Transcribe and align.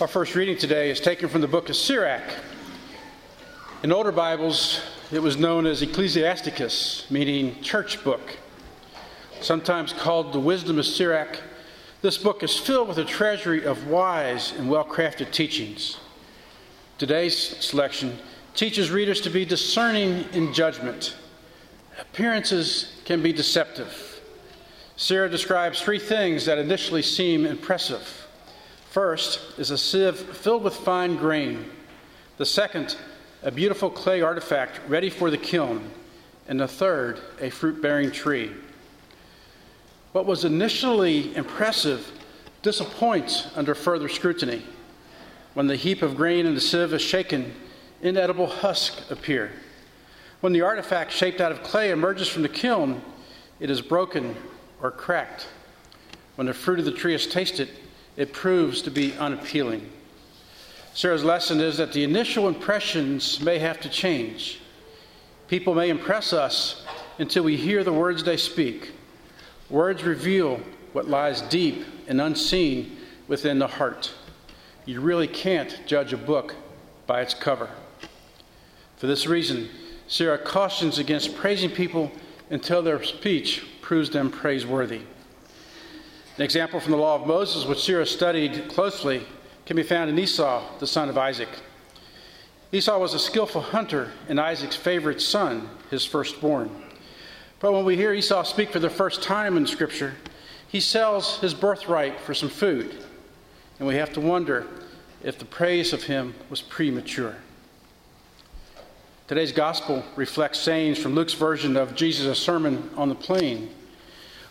Our 0.00 0.06
first 0.06 0.36
reading 0.36 0.56
today 0.56 0.90
is 0.90 1.00
taken 1.00 1.28
from 1.28 1.40
the 1.40 1.48
book 1.48 1.68
of 1.68 1.74
Sirach. 1.74 2.22
In 3.82 3.90
older 3.90 4.12
Bibles, 4.12 4.80
it 5.10 5.20
was 5.20 5.36
known 5.36 5.66
as 5.66 5.82
Ecclesiasticus, 5.82 7.10
meaning 7.10 7.60
church 7.62 8.04
book. 8.04 8.36
Sometimes 9.40 9.92
called 9.92 10.32
the 10.32 10.38
Wisdom 10.38 10.78
of 10.78 10.86
Sirach, 10.86 11.40
this 12.00 12.16
book 12.16 12.44
is 12.44 12.56
filled 12.56 12.86
with 12.86 12.98
a 12.98 13.04
treasury 13.04 13.64
of 13.64 13.88
wise 13.88 14.52
and 14.52 14.70
well 14.70 14.84
crafted 14.84 15.32
teachings. 15.32 15.98
Today's 16.98 17.36
selection 17.36 18.20
teaches 18.54 18.92
readers 18.92 19.20
to 19.22 19.30
be 19.30 19.44
discerning 19.44 20.26
in 20.32 20.54
judgment. 20.54 21.16
Appearances 21.98 23.00
can 23.04 23.20
be 23.20 23.32
deceptive. 23.32 24.20
Sirach 24.94 25.32
describes 25.32 25.82
three 25.82 25.98
things 25.98 26.44
that 26.44 26.58
initially 26.58 27.02
seem 27.02 27.44
impressive 27.44 28.27
First 28.90 29.40
is 29.58 29.70
a 29.70 29.78
sieve 29.78 30.18
filled 30.18 30.62
with 30.62 30.74
fine 30.74 31.16
grain. 31.16 31.66
The 32.38 32.46
second, 32.46 32.96
a 33.42 33.50
beautiful 33.50 33.90
clay 33.90 34.22
artifact 34.22 34.80
ready 34.88 35.10
for 35.10 35.30
the 35.30 35.38
kiln. 35.38 35.90
And 36.48 36.58
the 36.58 36.68
third, 36.68 37.20
a 37.40 37.50
fruit 37.50 37.82
bearing 37.82 38.10
tree. 38.10 38.50
What 40.12 40.24
was 40.24 40.44
initially 40.44 41.36
impressive 41.36 42.10
disappoints 42.62 43.48
under 43.54 43.74
further 43.74 44.08
scrutiny. 44.08 44.62
When 45.54 45.66
the 45.66 45.76
heap 45.76 46.02
of 46.02 46.16
grain 46.16 46.46
in 46.46 46.54
the 46.54 46.60
sieve 46.60 46.92
is 46.92 47.02
shaken, 47.02 47.54
inedible 48.02 48.46
husks 48.46 49.10
appear. 49.10 49.52
When 50.40 50.52
the 50.52 50.62
artifact 50.62 51.12
shaped 51.12 51.40
out 51.40 51.52
of 51.52 51.62
clay 51.62 51.90
emerges 51.90 52.28
from 52.28 52.42
the 52.42 52.48
kiln, 52.48 53.02
it 53.60 53.70
is 53.70 53.82
broken 53.82 54.34
or 54.80 54.90
cracked. 54.90 55.48
When 56.36 56.46
the 56.46 56.54
fruit 56.54 56.78
of 56.78 56.84
the 56.84 56.92
tree 56.92 57.14
is 57.14 57.26
tasted, 57.26 57.68
it 58.18 58.32
proves 58.32 58.82
to 58.82 58.90
be 58.90 59.14
unappealing. 59.14 59.88
Sirach's 60.92 61.22
lesson 61.22 61.60
is 61.60 61.76
that 61.76 61.92
the 61.92 62.02
initial 62.02 62.48
impressions 62.48 63.40
may 63.40 63.60
have 63.60 63.80
to 63.80 63.88
change. 63.88 64.58
People 65.46 65.72
may 65.72 65.88
impress 65.88 66.32
us 66.32 66.84
until 67.18 67.44
we 67.44 67.56
hear 67.56 67.84
the 67.84 67.92
words 67.92 68.24
they 68.24 68.36
speak. 68.36 68.90
Words 69.70 70.02
reveal 70.02 70.60
what 70.92 71.08
lies 71.08 71.42
deep 71.42 71.86
and 72.08 72.20
unseen 72.20 72.96
within 73.28 73.60
the 73.60 73.68
heart. 73.68 74.12
You 74.84 75.00
really 75.00 75.28
can't 75.28 75.80
judge 75.86 76.12
a 76.12 76.16
book 76.16 76.56
by 77.06 77.20
its 77.22 77.34
cover. 77.34 77.70
For 78.96 79.06
this 79.06 79.28
reason, 79.28 79.68
Sarah 80.08 80.38
cautions 80.38 80.98
against 80.98 81.36
praising 81.36 81.70
people 81.70 82.10
until 82.50 82.82
their 82.82 83.00
speech 83.04 83.64
proves 83.80 84.10
them 84.10 84.28
praiseworthy. 84.28 85.02
An 86.38 86.44
example 86.44 86.78
from 86.78 86.92
the 86.92 86.98
law 86.98 87.16
of 87.16 87.26
Moses, 87.26 87.66
which 87.66 87.82
Sirach 87.82 88.06
studied 88.06 88.68
closely, 88.68 89.26
can 89.66 89.74
be 89.74 89.82
found 89.82 90.08
in 90.08 90.16
Esau, 90.16 90.62
the 90.78 90.86
son 90.86 91.08
of 91.08 91.18
Isaac. 91.18 91.48
Esau 92.70 92.96
was 92.96 93.12
a 93.12 93.18
skillful 93.18 93.60
hunter 93.60 94.12
and 94.28 94.38
Isaac's 94.38 94.76
favorite 94.76 95.20
son, 95.20 95.68
his 95.90 96.06
firstborn. 96.06 96.70
But 97.58 97.72
when 97.72 97.84
we 97.84 97.96
hear 97.96 98.12
Esau 98.12 98.44
speak 98.44 98.70
for 98.70 98.78
the 98.78 98.88
first 98.88 99.20
time 99.20 99.56
in 99.56 99.66
Scripture, 99.66 100.14
he 100.68 100.78
sells 100.78 101.40
his 101.40 101.54
birthright 101.54 102.20
for 102.20 102.34
some 102.34 102.50
food. 102.50 102.94
And 103.80 103.88
we 103.88 103.96
have 103.96 104.12
to 104.12 104.20
wonder 104.20 104.64
if 105.24 105.40
the 105.40 105.44
praise 105.44 105.92
of 105.92 106.04
him 106.04 106.36
was 106.50 106.62
premature. 106.62 107.34
Today's 109.26 109.50
gospel 109.50 110.04
reflects 110.14 110.60
sayings 110.60 110.98
from 110.98 111.16
Luke's 111.16 111.34
version 111.34 111.76
of 111.76 111.96
Jesus' 111.96 112.38
Sermon 112.38 112.90
on 112.96 113.08
the 113.08 113.16
Plain. 113.16 113.74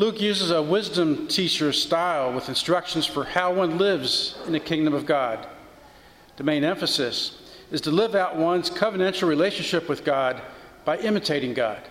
Luke 0.00 0.22
uses 0.22 0.50
a 0.50 0.62
wisdom 0.62 1.28
teacher 1.28 1.74
style 1.74 2.32
with 2.32 2.48
instructions 2.48 3.04
for 3.04 3.22
how 3.22 3.52
one 3.52 3.76
lives 3.76 4.34
in 4.46 4.54
the 4.54 4.58
kingdom 4.58 4.94
of 4.94 5.04
God. 5.04 5.46
The 6.38 6.42
main 6.42 6.64
emphasis 6.64 7.38
is 7.70 7.82
to 7.82 7.90
live 7.90 8.14
out 8.14 8.34
one's 8.34 8.70
covenantal 8.70 9.28
relationship 9.28 9.90
with 9.90 10.02
God 10.02 10.40
by 10.86 10.96
imitating 11.00 11.52
God. 11.52 11.82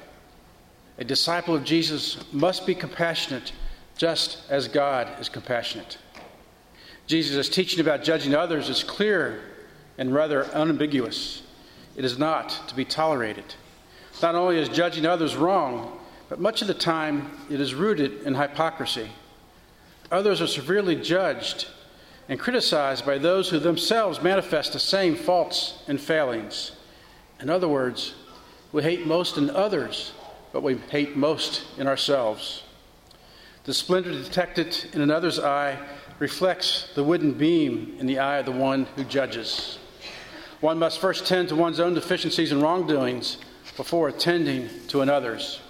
A 0.97 1.03
disciple 1.03 1.53
of 1.53 1.63
Jesus 1.63 2.17
must 2.33 2.65
be 2.65 2.73
compassionate 2.73 3.51
just 3.95 4.39
as 4.49 4.67
God 4.67 5.07
is 5.21 5.29
compassionate. 5.29 5.99
Jesus' 7.05 7.47
teaching 7.47 7.79
about 7.79 8.03
judging 8.03 8.33
others 8.33 8.69
is 8.69 8.83
clear 8.83 9.39
and 9.99 10.11
rather 10.11 10.45
unambiguous. 10.45 11.43
It 11.95 12.03
is 12.03 12.17
not 12.17 12.69
to 12.69 12.75
be 12.75 12.85
tolerated. 12.85 13.53
Not 14.19 14.33
only 14.33 14.57
is 14.57 14.67
judging 14.67 15.05
others 15.05 15.35
wrong, 15.35 15.99
but 16.29 16.39
much 16.39 16.61
of 16.61 16.67
the 16.67 16.73
time 16.73 17.31
it 17.49 17.59
is 17.59 17.73
rooted 17.73 18.21
in 18.21 18.35
hypocrisy. 18.35 19.09
Others 20.11 20.41
are 20.41 20.47
severely 20.47 20.95
judged 20.95 21.67
and 22.29 22.39
criticized 22.39 23.05
by 23.05 23.17
those 23.17 23.49
who 23.49 23.57
themselves 23.57 24.21
manifest 24.21 24.73
the 24.73 24.79
same 24.79 25.15
faults 25.15 25.81
and 25.87 25.99
failings. 25.99 26.73
In 27.41 27.49
other 27.49 27.67
words, 27.67 28.13
we 28.71 28.83
hate 28.83 29.07
most 29.07 29.37
in 29.37 29.49
others, 29.49 30.11
but 30.53 30.61
we 30.61 30.75
hate 30.91 31.17
most 31.17 31.63
in 31.79 31.87
ourselves. 31.87 32.63
The 33.63 33.73
splinter 33.73 34.11
detected 34.11 34.85
in 34.93 35.01
another's 35.01 35.39
eye 35.39 35.79
reflects 36.19 36.91
the 36.93 37.03
wooden 37.03 37.33
beam 37.33 37.95
in 37.99 38.05
the 38.05 38.19
eye 38.19 38.37
of 38.37 38.45
the 38.45 38.51
one 38.51 38.85
who 38.95 39.03
judges. 39.03 39.79
One 40.61 40.77
must 40.77 40.99
first 40.99 41.25
tend 41.25 41.49
to 41.49 41.55
one's 41.55 41.79
own 41.79 41.93
deficiencies 41.95 42.51
and 42.51 42.61
wrongdoings 42.61 43.37
before 43.77 44.09
attending 44.09 44.69
to 44.89 45.01
another's. 45.01 45.61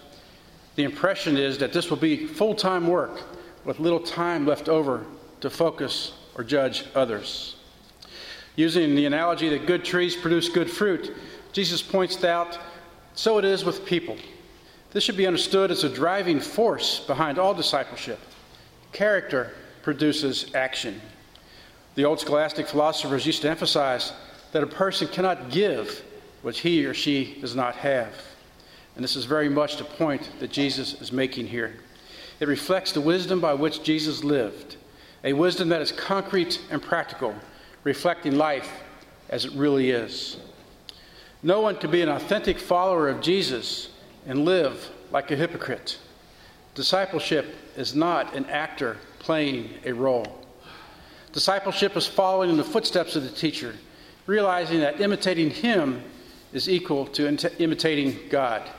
The 0.80 0.86
impression 0.86 1.36
is 1.36 1.58
that 1.58 1.74
this 1.74 1.90
will 1.90 1.98
be 1.98 2.26
full 2.26 2.56
time 2.56 2.88
work 2.88 3.22
with 3.66 3.82
little 3.82 4.00
time 4.00 4.48
left 4.48 4.70
over 4.70 5.06
to 5.42 5.50
focus 5.50 6.14
or 6.36 6.44
judge 6.46 6.86
others. 6.96 7.58
Using 8.56 8.96
the 8.96 9.06
analogy 9.06 9.50
that 9.50 9.66
good 9.66 9.84
trees 9.84 10.16
produce 10.16 10.48
good 10.48 10.72
fruit, 10.72 11.14
Jesus 11.52 11.82
points 11.82 12.24
out 12.24 12.58
so 13.14 13.38
it 13.40 13.44
is 13.44 13.66
with 13.66 13.86
people. 13.86 14.16
This 14.92 15.04
should 15.04 15.18
be 15.18 15.28
understood 15.28 15.70
as 15.70 15.84
a 15.84 15.90
driving 15.90 16.40
force 16.40 17.02
behind 17.02 17.40
all 17.40 17.54
discipleship. 17.54 18.20
Character 18.94 19.52
produces 19.82 20.56
action. 20.56 21.02
The 21.96 22.06
old 22.06 22.22
scholastic 22.22 22.70
philosophers 22.70 23.26
used 23.26 23.42
to 23.42 23.50
emphasize 23.50 24.14
that 24.54 24.64
a 24.64 24.68
person 24.68 25.10
cannot 25.10 25.52
give 25.52 26.06
what 26.42 26.56
he 26.56 26.86
or 26.86 26.94
she 26.94 27.38
does 27.42 27.54
not 27.54 27.76
have. 27.76 28.14
And 29.00 29.04
this 29.06 29.16
is 29.16 29.24
very 29.24 29.48
much 29.48 29.78
the 29.78 29.86
point 29.86 30.30
that 30.42 30.52
Jesus 30.52 31.00
is 31.00 31.14
making 31.14 31.48
here. 31.48 31.74
It 32.42 32.50
reflects 32.50 32.92
the 32.92 33.00
wisdom 33.00 33.40
by 33.40 33.54
which 33.54 33.82
Jesus 33.82 34.26
lived, 34.26 34.76
a 35.24 35.32
wisdom 35.32 35.70
that 35.70 35.82
is 35.82 35.94
concrete 35.94 36.60
and 36.70 36.82
practical, 36.82 37.34
reflecting 37.86 38.36
life 38.36 38.70
as 39.30 39.46
it 39.46 39.54
really 39.54 39.92
is. 39.92 40.36
No 41.44 41.62
one 41.62 41.78
can 41.78 41.92
be 41.92 42.02
an 42.02 42.10
authentic 42.10 42.60
follower 42.60 43.08
of 43.08 43.22
Jesus 43.22 43.88
and 44.28 44.44
live 44.44 44.90
like 45.14 45.32
a 45.32 45.38
hypocrite. 45.38 45.98
Discipleship 46.76 47.56
is 47.78 47.96
not 47.96 48.36
an 48.36 48.48
actor 48.48 48.98
playing 49.20 49.76
a 49.86 49.94
role. 49.94 50.44
Discipleship 51.32 51.96
is 51.96 52.06
following 52.06 52.50
in 52.50 52.58
the 52.58 52.66
footsteps 52.66 53.16
of 53.16 53.24
the 53.24 53.30
teacher, 53.30 53.76
realizing 54.26 54.82
that 54.82 55.00
imitating 55.00 55.52
him 55.52 56.04
is 56.52 56.68
equal 56.68 57.06
to 57.06 57.30
imitating 57.60 58.20
God. 58.30 58.70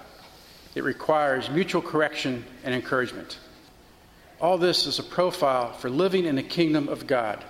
It 0.74 0.84
requires 0.84 1.50
mutual 1.50 1.82
correction 1.82 2.44
and 2.64 2.74
encouragement. 2.74 3.38
All 4.40 4.56
this 4.56 4.86
is 4.86 4.98
a 4.98 5.02
profile 5.02 5.72
for 5.72 5.90
living 5.90 6.24
in 6.24 6.36
the 6.36 6.42
kingdom 6.42 6.88
of 6.88 7.06
God. 7.06 7.44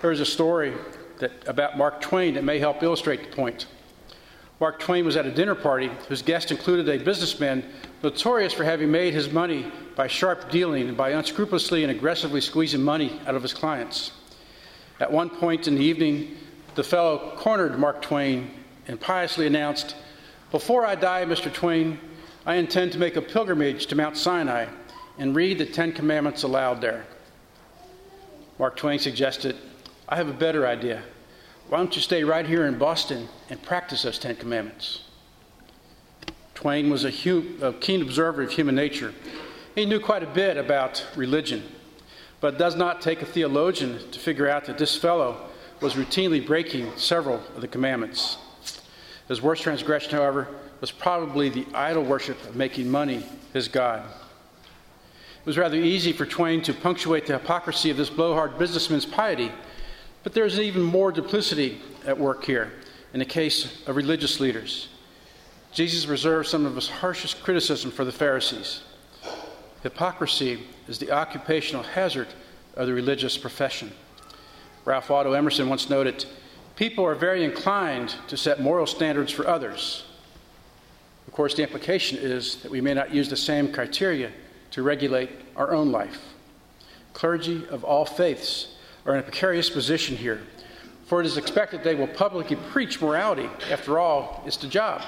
There 0.00 0.10
is 0.10 0.20
a 0.20 0.26
story 0.26 0.74
that, 1.18 1.32
about 1.46 1.78
Mark 1.78 2.00
Twain 2.00 2.34
that 2.34 2.44
may 2.44 2.58
help 2.58 2.82
illustrate 2.82 3.30
the 3.30 3.36
point. 3.36 3.66
Mark 4.60 4.78
Twain 4.80 5.04
was 5.04 5.16
at 5.16 5.26
a 5.26 5.30
dinner 5.30 5.54
party 5.54 5.90
whose 6.08 6.22
guests 6.22 6.50
included 6.50 6.88
a 6.88 7.02
businessman 7.04 7.64
notorious 8.02 8.52
for 8.52 8.64
having 8.64 8.90
made 8.90 9.12
his 9.12 9.30
money 9.30 9.70
by 9.96 10.06
sharp 10.06 10.50
dealing 10.50 10.88
and 10.88 10.96
by 10.96 11.10
unscrupulously 11.10 11.82
and 11.82 11.90
aggressively 11.90 12.40
squeezing 12.40 12.82
money 12.82 13.20
out 13.26 13.34
of 13.34 13.42
his 13.42 13.52
clients. 13.52 14.12
At 15.00 15.12
one 15.12 15.28
point 15.28 15.66
in 15.66 15.74
the 15.74 15.82
evening, 15.82 16.36
the 16.74 16.84
fellow 16.84 17.34
cornered 17.36 17.78
Mark 17.78 18.02
Twain 18.02 18.50
and 18.86 19.00
piously 19.00 19.46
announced, 19.46 19.96
before 20.54 20.86
I 20.86 20.94
die, 20.94 21.24
Mr. 21.24 21.52
Twain, 21.52 21.98
I 22.46 22.54
intend 22.54 22.92
to 22.92 22.98
make 23.00 23.16
a 23.16 23.20
pilgrimage 23.20 23.86
to 23.86 23.96
Mount 23.96 24.16
Sinai 24.16 24.66
and 25.18 25.34
read 25.34 25.58
the 25.58 25.66
Ten 25.66 25.90
Commandments 25.90 26.44
aloud 26.44 26.80
there. 26.80 27.06
Mark 28.60 28.76
Twain 28.76 29.00
suggested, 29.00 29.56
I 30.08 30.14
have 30.14 30.28
a 30.28 30.32
better 30.32 30.64
idea. 30.64 31.02
Why 31.68 31.78
don't 31.78 31.96
you 31.96 32.00
stay 32.00 32.22
right 32.22 32.46
here 32.46 32.66
in 32.66 32.78
Boston 32.78 33.28
and 33.50 33.60
practice 33.64 34.04
those 34.04 34.16
Ten 34.16 34.36
Commandments? 34.36 35.02
Twain 36.54 36.88
was 36.88 37.04
a, 37.04 37.08
a 37.60 37.72
keen 37.72 38.00
observer 38.00 38.42
of 38.42 38.52
human 38.52 38.76
nature. 38.76 39.12
He 39.74 39.84
knew 39.84 39.98
quite 39.98 40.22
a 40.22 40.28
bit 40.28 40.56
about 40.56 41.04
religion, 41.16 41.64
but 42.40 42.54
it 42.54 42.58
does 42.58 42.76
not 42.76 43.00
take 43.00 43.22
a 43.22 43.26
theologian 43.26 44.08
to 44.12 44.20
figure 44.20 44.48
out 44.48 44.66
that 44.66 44.78
this 44.78 44.96
fellow 44.96 45.48
was 45.80 45.94
routinely 45.94 46.46
breaking 46.46 46.96
several 46.96 47.42
of 47.56 47.60
the 47.60 47.66
commandments. 47.66 48.38
His 49.28 49.40
worst 49.40 49.62
transgression, 49.62 50.12
however, 50.12 50.48
was 50.80 50.90
probably 50.90 51.48
the 51.48 51.66
idol 51.74 52.04
worship 52.04 52.42
of 52.44 52.56
making 52.56 52.90
money 52.90 53.24
his 53.52 53.68
God. 53.68 54.04
It 54.04 55.46
was 55.46 55.58
rather 55.58 55.76
easy 55.76 56.12
for 56.12 56.26
Twain 56.26 56.62
to 56.62 56.74
punctuate 56.74 57.26
the 57.26 57.38
hypocrisy 57.38 57.90
of 57.90 57.96
this 57.96 58.10
blowhard 58.10 58.58
businessman's 58.58 59.06
piety 59.06 59.50
But 60.24 60.32
there's 60.32 60.58
even 60.58 60.82
more 60.82 61.12
duplicity 61.12 61.80
at 62.06 62.18
work 62.18 62.44
here 62.44 62.72
in 63.12 63.18
the 63.18 63.24
case 63.24 63.86
of 63.86 63.94
religious 63.94 64.40
leaders. 64.40 64.88
Jesus 65.72 66.06
reserved 66.06 66.48
some 66.48 66.64
of 66.66 66.74
his 66.74 66.88
harshest 66.88 67.42
criticism 67.42 67.90
for 67.90 68.04
the 68.04 68.12
Pharisees. 68.12 68.80
Hypocrisy 69.82 70.64
is 70.88 70.98
the 70.98 71.12
occupational 71.12 71.82
hazard 71.82 72.28
of 72.74 72.86
the 72.86 72.94
religious 72.94 73.36
profession. 73.36 73.92
Ralph 74.86 75.10
Waldo 75.10 75.32
Emerson 75.32 75.68
once 75.68 75.90
noted 75.90 76.24
People 76.76 77.04
are 77.06 77.14
very 77.14 77.44
inclined 77.44 78.16
to 78.28 78.36
set 78.36 78.60
moral 78.60 78.86
standards 78.86 79.30
for 79.30 79.46
others. 79.46 80.04
Of 81.28 81.32
course, 81.32 81.54
the 81.54 81.62
implication 81.62 82.18
is 82.18 82.56
that 82.62 82.70
we 82.70 82.80
may 82.80 82.94
not 82.94 83.14
use 83.14 83.28
the 83.28 83.36
same 83.36 83.72
criteria 83.72 84.32
to 84.72 84.82
regulate 84.82 85.30
our 85.54 85.72
own 85.72 85.92
life. 85.92 86.20
Clergy 87.12 87.66
of 87.68 87.84
all 87.84 88.04
faiths 88.04 88.74
are 89.06 89.14
in 89.14 89.20
a 89.20 89.22
precarious 89.22 89.70
position 89.70 90.16
here, 90.16 90.40
for 91.06 91.20
it 91.20 91.26
is 91.26 91.36
expected 91.36 91.84
they 91.84 91.94
will 91.94 92.08
publicly 92.08 92.56
preach 92.56 93.00
morality. 93.00 93.48
After 93.70 94.00
all, 94.00 94.42
it's 94.44 94.56
the 94.56 94.66
job. 94.66 95.02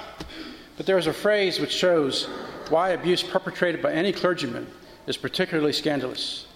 But 0.76 0.86
there 0.86 0.98
is 0.98 1.08
a 1.08 1.12
phrase 1.12 1.58
which 1.58 1.72
shows 1.72 2.26
why 2.68 2.90
abuse 2.90 3.22
perpetrated 3.22 3.82
by 3.82 3.92
any 3.92 4.12
clergyman 4.12 4.68
is 5.06 5.16
particularly 5.16 5.72
scandalous. 5.72 6.46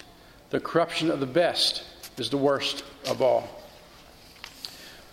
The 0.50 0.60
corruption 0.60 1.10
of 1.10 1.18
the 1.20 1.26
best 1.26 1.84
is 2.16 2.30
the 2.30 2.36
worst 2.36 2.84
of 3.08 3.22
all. 3.22 3.48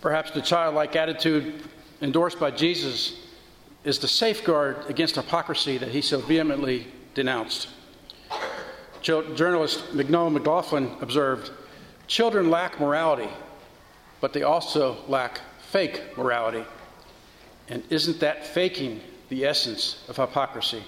Perhaps 0.00 0.30
the 0.30 0.42
childlike 0.42 0.94
attitude 0.96 1.62
endorsed 2.00 2.38
by 2.38 2.50
Jesus 2.50 3.26
is 3.84 3.98
the 3.98 4.08
safeguard 4.08 4.84
against 4.88 5.16
hypocrisy 5.16 5.78
that 5.78 5.88
he 5.88 6.02
so 6.02 6.20
vehemently 6.20 6.86
denounced. 7.14 7.68
Journalist 9.02 9.94
Mignon 9.94 10.34
McLaughlin 10.34 10.90
observed 11.00 11.50
Children 12.06 12.48
lack 12.50 12.80
morality, 12.80 13.28
but 14.20 14.32
they 14.32 14.42
also 14.42 14.96
lack 15.08 15.40
fake 15.60 16.16
morality. 16.16 16.64
And 17.68 17.82
isn't 17.90 18.20
that 18.20 18.46
faking 18.46 19.00
the 19.28 19.44
essence 19.44 20.02
of 20.08 20.16
hypocrisy? 20.16 20.82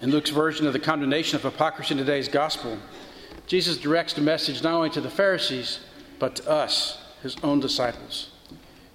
In 0.00 0.10
Luke's 0.10 0.30
version 0.30 0.66
of 0.66 0.72
the 0.72 0.80
condemnation 0.80 1.36
of 1.36 1.42
hypocrisy 1.42 1.92
in 1.92 1.98
today's 1.98 2.28
gospel, 2.28 2.78
Jesus 3.46 3.78
directs 3.78 4.12
the 4.12 4.20
message 4.20 4.62
not 4.62 4.74
only 4.74 4.90
to 4.90 5.00
the 5.00 5.08
Pharisees, 5.08 5.80
but 6.18 6.36
to 6.36 6.50
us, 6.50 6.98
his 7.26 7.36
own 7.42 7.58
disciples. 7.58 8.30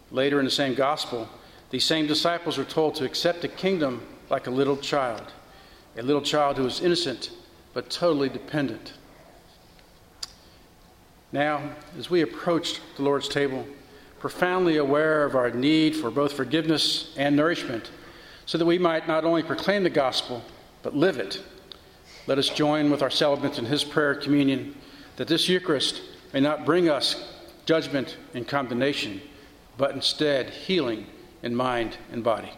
Later 0.10 0.39
in 0.39 0.45
the 0.45 0.51
same 0.51 0.74
gospel, 0.74 1.28
these 1.69 1.83
same 1.83 2.07
disciples 2.07 2.57
are 2.57 2.63
told 2.63 2.95
to 2.95 3.06
accept 3.06 3.42
the 3.42 3.48
kingdom 3.48 4.01
like 4.30 4.48
a 4.48 4.51
little 4.51 4.78
child, 4.78 5.33
a 5.98 6.01
little 6.01 6.22
child 6.22 6.57
who 6.57 6.66
is 6.66 6.80
innocent 6.80 7.31
but 7.74 7.89
totally 7.89 8.30
dependent. 8.30 8.94
Now, 11.33 11.72
as 11.98 12.10
we 12.10 12.22
approach 12.22 12.80
the 12.95 13.04
Lord's 13.04 13.28
table, 13.28 13.66
profoundly 14.19 14.78
aware 14.78 15.25
of 15.25 15.36
our 15.36 15.51
need 15.51 15.95
for 15.95 16.10
both 16.10 16.33
forgiveness 16.33 17.13
and 17.18 17.36
nourishment, 17.36 17.92
so 18.45 18.57
that 18.57 18.66
we 18.66 18.78
might 18.78 19.07
not 19.07 19.25
only 19.25 19.44
proclaim 19.44 19.83
the 19.83 19.89
gospel, 19.89 20.42
but 20.83 20.95
live 20.95 21.18
it, 21.18 21.42
let 22.28 22.38
us 22.38 22.50
join 22.50 22.92
with 22.92 23.01
our 23.01 23.10
celebrants 23.10 23.57
in 23.57 23.66
his 23.66 23.83
prayer 23.83 24.16
communion 24.16 24.75
that 25.18 25.28
this 25.28 25.50
Eucharist 25.50 26.01
may 26.33 26.39
not 26.39 26.66
bring 26.66 26.89
us 26.89 27.16
judgment 27.66 28.18
and 28.34 28.48
condemnation, 28.48 29.22
but 29.78 29.92
instead 29.92 30.50
healing 30.50 31.06
in 31.44 31.56
mind 31.56 31.98
and 32.12 32.24
body. 32.24 32.52